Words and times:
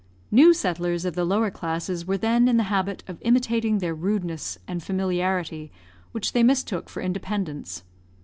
New 0.31 0.51
settlers 0.51 1.05
of 1.05 1.13
the 1.13 1.23
lower 1.23 1.51
classes 1.51 2.07
were 2.07 2.17
then 2.17 2.47
in 2.47 2.57
the 2.57 2.63
habit 2.73 3.03
of 3.07 3.19
imitating 3.21 3.77
their 3.77 3.93
rudeness 3.93 4.57
and 4.67 4.81
familiarity, 4.81 5.71
which 6.11 6.33
they 6.33 6.41
mistook 6.41 6.89
for 6.89 7.03
independence. 7.03 7.83